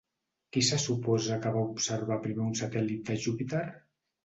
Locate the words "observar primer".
1.75-2.45